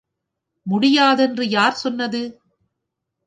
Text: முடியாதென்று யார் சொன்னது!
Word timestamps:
முடியாதென்று 0.65 1.45
யார் 1.49 1.73
சொன்னது! 1.73 2.21